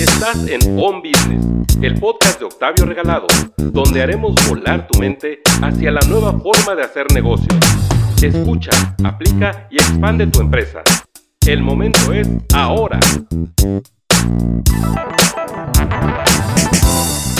[0.00, 1.44] Estás en On Business,
[1.82, 3.26] el podcast de Octavio Regalado,
[3.58, 7.54] donde haremos volar tu mente hacia la nueva forma de hacer negocios.
[8.22, 8.70] Escucha,
[9.04, 10.80] aplica y expande tu empresa.
[11.46, 12.98] El momento es ahora.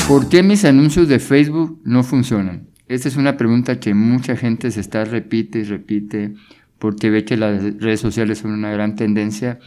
[0.06, 2.68] ¿Por qué mis anuncios de Facebook no funcionan?
[2.88, 6.34] Esta es una pregunta que mucha gente se está repite y repite
[6.78, 9.60] porque ve que las redes sociales son una gran tendencia,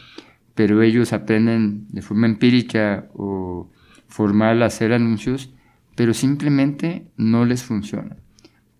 [0.54, 3.70] pero ellos aprenden de forma empírica o
[4.06, 5.52] formal a hacer anuncios,
[5.96, 8.16] pero simplemente no les funciona.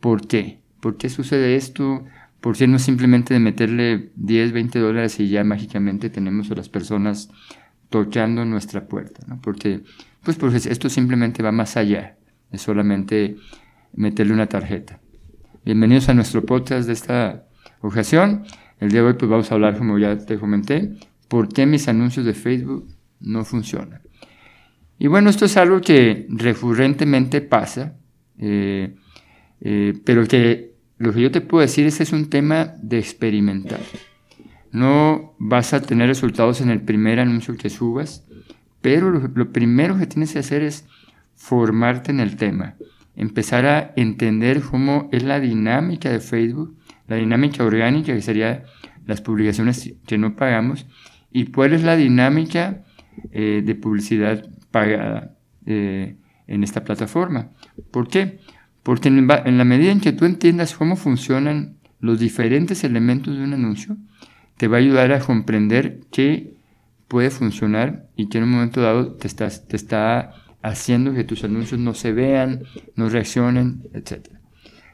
[0.01, 0.61] ¿Por qué?
[0.81, 2.05] ¿Por qué sucede esto?
[2.41, 6.69] ¿Por qué no simplemente de meterle 10, 20 dólares y ya mágicamente tenemos a las
[6.69, 7.31] personas
[7.89, 9.25] tocando nuestra puerta?
[9.27, 9.41] ¿no?
[9.41, 9.83] Porque
[10.23, 12.17] pues porque esto simplemente va más allá
[12.51, 13.37] de solamente
[13.95, 15.01] meterle una tarjeta.
[15.65, 17.47] Bienvenidos a nuestro podcast de esta
[17.81, 18.45] ocasión.
[18.81, 20.95] El día de hoy pues vamos a hablar, como ya te comenté,
[21.35, 22.87] por qué mis anuncios de Facebook
[23.19, 24.03] no funcionan.
[25.01, 27.97] Y bueno, esto es algo que recurrentemente pasa,
[28.39, 28.95] eh,
[29.61, 33.01] eh, pero que lo que yo te puedo decir es que es un tema de
[33.01, 33.81] experimentar.
[34.71, 38.25] No vas a tener resultados en el primer anuncio que subas,
[38.81, 40.87] pero lo, primero que tienes que hacer es
[41.35, 42.77] formarte en el tema,
[43.17, 46.77] empezar a entender cómo es la dinámica de Facebook,
[47.09, 48.67] la dinámica orgánica, que sería
[49.05, 50.87] las publicaciones que no pagamos,
[51.35, 52.85] y cuál es la dinámica
[53.33, 55.35] eh, de publicidad pagada
[55.67, 56.15] eh,
[56.47, 57.51] en esta plataforma.
[57.91, 58.39] ¿Por qué?
[58.85, 63.53] Porque en, la medida en que tú entiendas cómo funcionan los diferentes elementos de un
[63.53, 63.97] anuncio,
[64.57, 66.55] te va a ayudar a comprender qué
[67.09, 71.95] puede funcionar y que en un momento dado te, está haciendo que tus anuncios no
[71.95, 72.63] se vean,
[72.95, 74.29] no reaccionen, etc.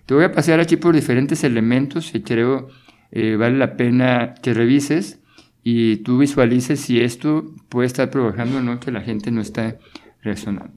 [0.06, 2.68] Te voy a pasear aquí por diferentes elementos que creo
[3.11, 5.19] eh, vale la pena que revises
[5.62, 9.78] y tú visualices si esto puede estar provocando o no que la gente no está
[10.22, 10.72] reaccionando.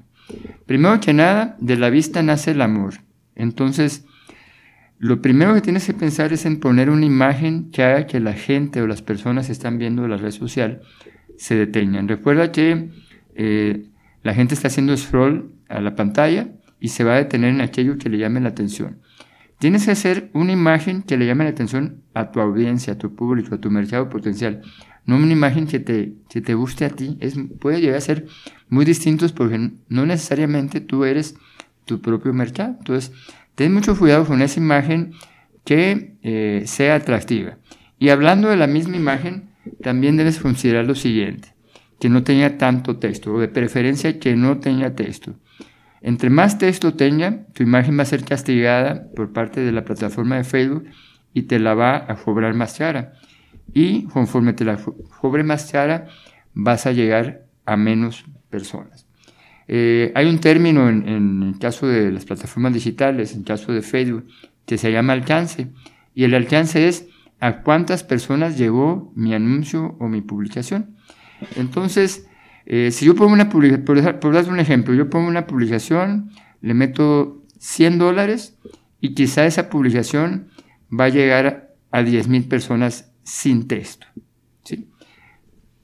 [0.66, 2.96] Primero que nada, de la vista nace el amor.
[3.36, 4.06] Entonces,
[5.00, 8.34] lo primero que tienes que pensar es en poner una imagen que haga que la
[8.34, 10.82] gente o las personas que están viendo la red social
[11.38, 12.08] se detengan.
[12.08, 12.90] Recuerda que
[13.36, 13.86] eh,
[14.22, 16.50] la gente está haciendo scroll a la pantalla
[16.80, 19.00] y se va a detener en aquello que le llame la atención.
[19.64, 23.16] Tienes que hacer una imagen que le llame la atención a tu audiencia, a tu
[23.16, 24.62] público, a tu mercado potencial.
[25.06, 27.16] No una imagen que te, que te guste a ti.
[27.22, 28.26] Es, puede llegar a ser
[28.68, 31.38] muy distintos porque no necesariamente tú eres
[31.86, 32.76] tu propio mercado.
[32.78, 33.14] Entonces,
[33.56, 35.14] ten mucho cuidado con esa imagen
[35.64, 37.58] que eh, sea atractiva.
[37.98, 39.52] Y hablando de la misma imagen,
[39.82, 41.56] también debes considerar lo siguiente,
[42.02, 45.36] que no tenga tanto texto, o de preferencia que no tenga texto.
[46.04, 50.36] Entre más texto tenga, tu imagen va a ser castigada por parte de la plataforma
[50.36, 50.86] de Facebook
[51.34, 53.14] y te la va a cobrar más cara.
[53.74, 54.78] Y conforme te la
[55.22, 56.08] cobre más cara,
[56.54, 59.08] vas a llegar a menos personas.
[59.70, 63.72] Eh, hay un término en, en, el caso de las plataformas digitales, en el caso
[63.72, 64.28] de Facebook,
[64.66, 65.70] que se llama alcance.
[66.14, 67.08] Y el alcance es
[67.40, 70.98] a cuántas personas llegó mi anuncio o mi publicación.
[71.56, 72.28] Entonces,
[72.66, 76.32] eh, si yo pongo una publicación, por, dar un ejemplo, yo pongo una publicación,
[76.62, 78.58] le meto 100 dólares
[79.02, 80.48] y quizá esa publicación
[80.92, 84.08] va a llegar a 10 mil personas sin texto.
[84.64, 84.90] ¿sí?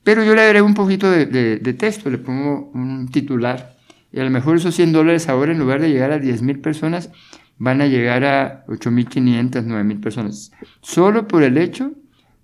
[0.04, 3.76] Pero yo le agrego un poquito de, de, texto, le pongo un titular
[4.12, 6.60] y a lo mejor esos 100 dólares ahora en lugar de llegar a 10 mil
[6.60, 7.12] personas
[7.60, 10.52] van a llegar a 8.500, 9.000 personas,
[10.82, 11.92] solo por el hecho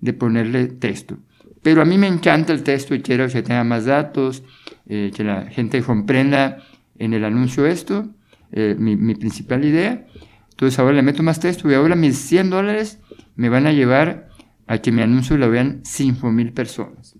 [0.01, 1.17] de ponerle texto.
[1.65, 4.43] Pero a mí me encanta el texto y quiero que tenga más datos,
[4.85, 6.59] eh, que la gente comprenda
[6.99, 8.07] en el anuncio esto,
[8.51, 10.05] eh, mi, mi, principal idea.
[10.51, 12.99] Entonces ahora le meto más texto y ahora mis 100 dólares
[13.35, 14.29] me van a llevar
[14.67, 17.15] a que mi anuncio lo vean 5.000 personas.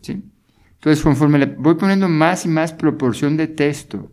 [0.00, 0.20] ¿sí?
[0.72, 4.10] Entonces conforme le voy poniendo más y más proporción de texto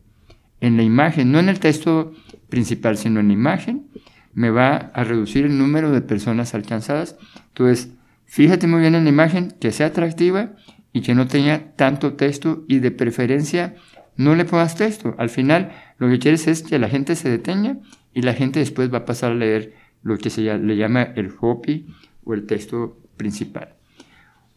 [0.62, 2.14] en la imagen, no en el texto
[2.48, 3.88] principal, sino en la imagen,
[4.36, 7.18] me va a reducir el número de personas alcanzadas.
[7.48, 7.90] Entonces,
[8.26, 10.54] fíjate muy bien en la imagen, que sea atractiva
[10.92, 13.76] y que no tenga tanto texto y de preferencia
[14.16, 15.16] no le pongas texto.
[15.18, 17.78] Al final, lo que quieres es que la gente se detenga
[18.14, 19.74] y la gente después va a pasar a leer
[20.04, 21.88] lo que se le llama el copy
[22.24, 23.76] o el texto principal.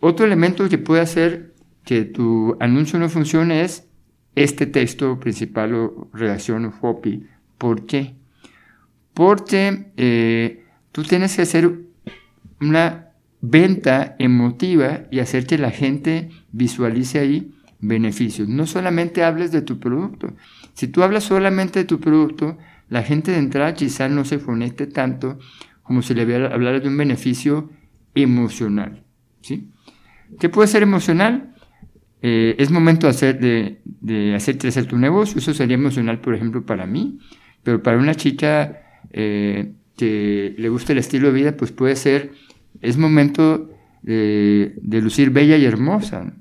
[0.00, 1.54] Otro elemento que puede hacer
[1.84, 3.88] que tu anuncio no funcione es
[4.34, 7.26] este texto principal o redacción o copy
[7.58, 8.16] ¿Por qué?
[9.14, 11.72] Porque eh, tú tienes que hacer
[12.60, 13.05] una
[13.40, 18.48] venta emotiva y hacer que la gente visualice ahí beneficios.
[18.48, 20.34] No solamente hables de tu producto.
[20.74, 24.86] Si tú hablas solamente de tu producto, la gente de entrada quizá no se conecte
[24.86, 25.38] tanto
[25.82, 27.70] como si le hablara de un beneficio
[28.14, 29.04] emocional.
[29.40, 29.70] ¿sí?
[30.40, 31.54] ¿Qué puede ser emocional?
[32.22, 35.38] eh, es momento de hacer, de, de hacer crecer tu negocio.
[35.38, 37.18] Eso sería emocional, por ejemplo, para mí,
[37.62, 42.32] pero para una chica eh, que le gusta el estilo de vida, pues puede ser,
[42.80, 43.70] es momento
[44.02, 46.32] de, lucir bella y hermosa,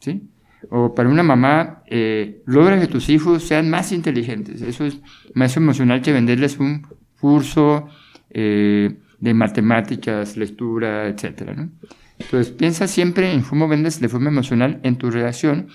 [0.00, 0.28] ¿sí?
[0.70, 4.62] O para una mamá, eh, logra que tus hijos sean más inteligentes.
[4.62, 4.98] Eso es
[5.34, 6.86] más emocional que venderles un
[7.20, 7.88] curso
[8.30, 11.52] eh, de matemáticas, lectura, etc.
[11.54, 11.70] ¿no?
[12.18, 15.68] Entonces, piensa siempre en cómo vendes de forma emocional en tu relación.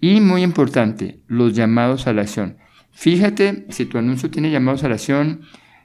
[0.00, 2.58] Y muy importante, los llamados a la acción.
[2.92, 5.42] Fíjate si tu anuncio tiene llamados a la acción,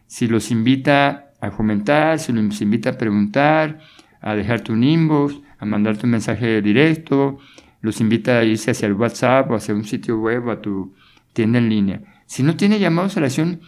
[0.07, 3.79] si los invita a comentar, si los invita a preguntar,
[4.21, 7.39] a dejarte un inbox, a mandarte un mensaje directo,
[7.81, 10.93] los invita a irse hacia el WhatsApp o hacia un sitio web o a tu
[11.33, 12.01] tienda en línea.
[12.27, 13.59] Si no tiene llamados a la acción,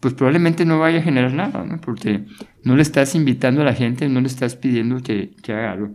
[0.00, 1.80] pues probablemente no vaya a generar nada, ¿no?
[1.80, 2.24] porque
[2.64, 5.90] no le estás invitando a la gente, no le estás pidiendo que, haga algo.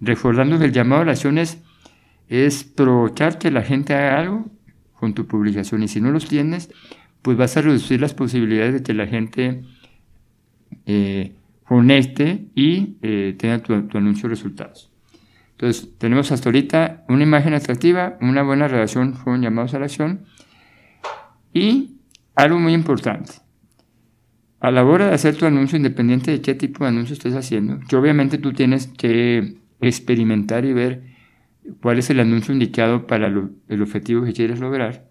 [0.00, 1.62] Recordando que el llamado a la acción es,
[2.28, 4.50] es provocar que la gente haga algo
[4.92, 6.70] con tu publicación y si no los tienes,
[7.22, 9.62] pues vas a reducir las posibilidades de que la gente
[10.86, 11.34] eh,
[11.64, 14.90] conecte y eh, tenga tu, tu anuncio resultados.
[15.52, 20.24] Entonces, tenemos hasta ahorita una imagen atractiva, una buena relación con llamados a la acción
[21.52, 21.96] y
[22.34, 23.32] algo muy importante.
[24.60, 27.80] A la hora de hacer tu anuncio, independiente de qué tipo de anuncio estés haciendo,
[27.88, 31.02] que obviamente tú tienes que experimentar y ver
[31.80, 35.08] cuál es el anuncio indicado para el objetivo que quieres lograr,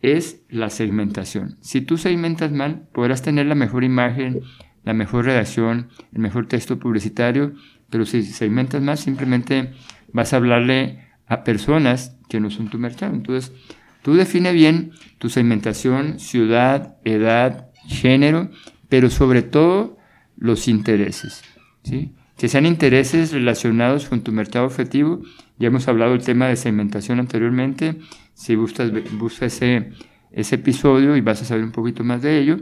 [0.00, 1.56] es la segmentación.
[1.60, 4.40] Si tú segmentas mal, podrás tener la mejor imagen,
[4.88, 7.52] la mejor redacción, el mejor texto publicitario,
[7.90, 9.72] pero si segmentas más, simplemente
[10.14, 13.14] vas a hablarle a personas que no son tu mercado.
[13.14, 13.52] Entonces,
[14.00, 18.48] tú define bien tu segmentación, ciudad, edad, género,
[18.88, 19.98] pero sobre todo
[20.38, 21.42] los intereses.
[21.82, 22.14] ¿sí?
[22.38, 25.20] Que sean intereses relacionados con tu mercado objetivo.
[25.58, 27.98] Ya hemos hablado del tema de segmentación anteriormente.
[28.32, 29.90] Si buscas, busca ese,
[30.30, 32.60] ese episodio y vas a saber un poquito más de ello.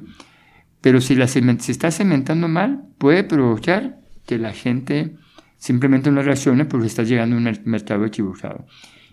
[0.80, 1.40] Pero si, la, si
[1.70, 5.16] estás segmentando mal, puede provocar que la gente
[5.56, 8.66] simplemente no reaccione porque estás llegando a un mercado equivocado.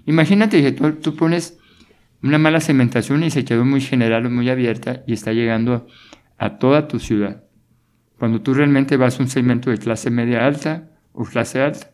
[0.06, 1.58] Imagínate que tú, pones
[2.22, 5.88] una mala segmentación y se quedó muy general o muy abierta y está llegando
[6.38, 7.44] a toda tu ciudad.
[8.18, 11.92] Cuando tú realmente vas a un segmento de clase media alta o clase alta,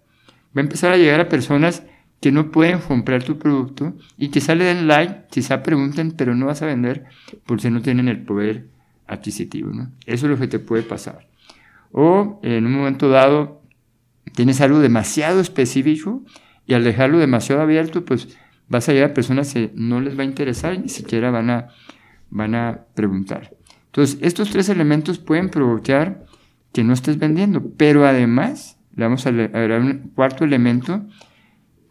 [0.55, 1.83] va a empezar a llegar a personas
[2.21, 6.47] que no pueden comprar tu producto y que sale den like, quizá pregunten, pero no
[6.47, 7.05] vas a vender
[7.45, 8.67] porque no tienen el poder
[9.09, 9.71] adquisitivo.
[9.73, 9.91] ¿no?
[10.05, 11.27] Eso es lo que te puede pasar.
[11.91, 13.61] O en un momento dado
[14.35, 16.23] tienes algo demasiado específico
[16.65, 20.21] y al dejarlo demasiado abierto, pues vas a llegar a personas que no les va
[20.21, 21.69] a interesar y ni siquiera van a,
[22.29, 23.55] van a preguntar.
[23.87, 26.25] Entonces, estos tres elementos pueden provocar
[26.71, 31.07] que no estés vendiendo, pero además le vamos a agregar un cuarto elemento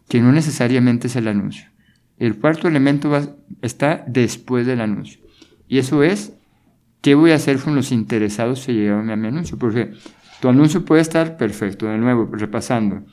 [0.07, 1.67] que no necesariamente es el anuncio.
[2.17, 3.11] El cuarto elemento
[3.61, 5.19] está después del anuncio.
[5.67, 6.38] Y eso es
[7.01, 9.57] ¿Qué voy a hacer con los interesados que llegaron a mi anuncio?
[9.57, 9.93] Porque
[10.41, 13.03] tu anuncio puede estar perfecto, de nuevo, repasando.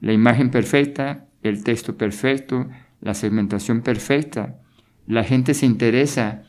[0.00, 2.68] La imagen perfecta, el texto perfecto,
[3.00, 4.58] la segmentación perfecta.
[5.06, 6.42] La gente se interesa,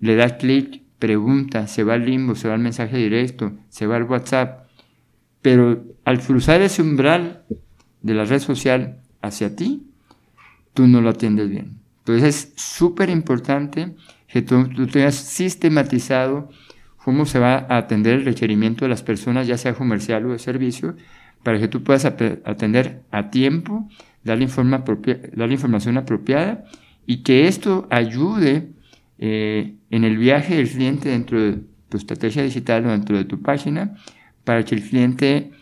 [0.00, 3.96] le da clic, pregunta, se va al limbo, se va al mensaje directo, se va
[3.96, 4.68] al WhatsApp.
[5.42, 7.44] Pero al cruzar ese umbral
[8.02, 9.90] de la red social hacia ti,
[10.72, 11.78] tú no lo atiendes bien.
[11.98, 13.94] Entonces es súper importante
[14.34, 16.48] que tú, tengas sistematizado
[16.96, 20.40] cómo se va a atender el requerimiento de las personas, ya sea comercial o de
[20.40, 20.96] servicio,
[21.44, 23.88] para que tú puedas atender a tiempo,
[24.24, 26.64] dar la, información apropiada
[27.06, 28.72] y que esto ayude
[29.18, 33.40] eh, en el viaje del cliente dentro de tu estrategia digital o dentro de tu
[33.40, 33.94] página
[34.42, 35.52] para que el cliente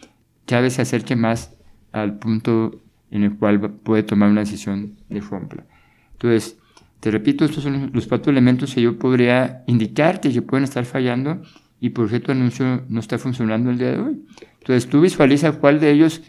[0.46, 1.54] cada vez se acerque más
[1.92, 5.66] al punto en el cual puede tomar una decisión de compra.
[6.12, 6.56] Entonces,
[7.02, 11.42] te repito, estos son los cuatro elementos que yo podría indicarte que pueden estar fallando
[11.80, 14.22] y por qué tu anuncio no está funcionando el día de hoy.
[14.60, 16.22] Entonces tú visualiza cuál de ellos,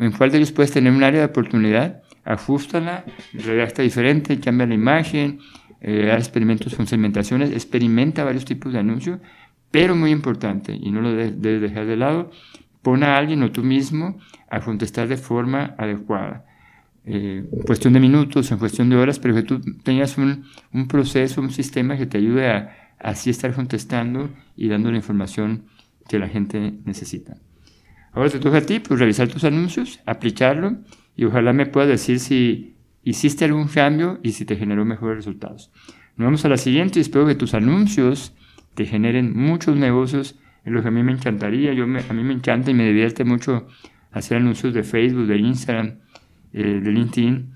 [0.00, 4.74] en cuál de ellos puedes tener un área de oportunidad, ajustala, redacta diferente, cambia la
[4.74, 5.38] imagen,
[5.80, 9.20] eh, haz experimentos con segmentaciones, experimenta varios tipos de anuncios,
[9.70, 12.32] pero muy importante, y no lo debes dejar de lado,
[12.82, 14.18] pon a alguien o tú mismo
[14.50, 16.44] a contestar de forma adecuada
[17.10, 20.88] eh, en cuestión de minutos, en cuestión de horas, pero que tú tengas un, un
[20.88, 25.64] proceso, un sistema que te ayude a, así estar contestando y dando la información
[26.08, 27.36] que la gente necesita.
[28.12, 30.78] Ahora te toca a ti pues, revisar tus anuncios, aplicarlo
[31.16, 35.70] y ojalá me puedas decir si hiciste algún cambio y si te generó mejores resultados.
[36.16, 38.34] Nos vamos a la siguiente y espero que tus anuncios
[38.74, 41.72] te generen muchos negocios, en lo que a mí me encantaría.
[41.72, 43.66] Yo a mí me encanta y me divierte mucho
[44.12, 46.00] hacer anuncios de Facebook, de Instagram,
[46.52, 47.52] eh, de LinkedIn,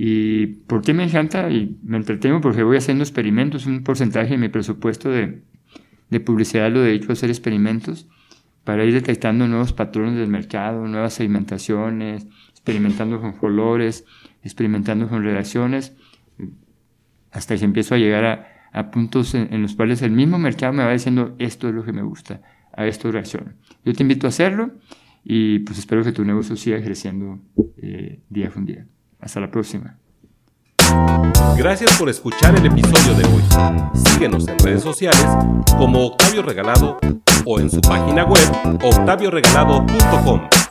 [0.00, 1.50] ¿Y por qué me encanta?
[1.50, 5.42] Y me entretengo porque voy haciendo experimentos, un porcentaje de mi presupuesto de,
[6.08, 8.06] de publicidad lo dedico a hacer experimentos
[8.62, 14.04] para ir detectando nuevos patrones del mercado, nuevas segmentaciones, experimentando con colores,
[14.44, 15.96] experimentando con redacciones,
[17.32, 20.92] hasta que empiezo a llegar a, puntos en, los cuales el mismo mercado me va
[20.92, 22.40] diciendo esto es lo que me gusta,
[22.72, 23.52] a esto reacciono.
[23.84, 24.70] Yo te invito a hacerlo
[25.30, 27.38] y pues espero que tu negocio siga creciendo
[27.76, 28.86] eh, día con día.
[29.20, 29.98] Hasta la próxima.
[31.58, 33.42] Gracias por escuchar el episodio de hoy.
[33.92, 35.26] Síguenos en redes sociales
[35.76, 36.96] como Octavio Regalado
[37.44, 38.40] o en su página web
[38.82, 40.67] octavioregalado.com.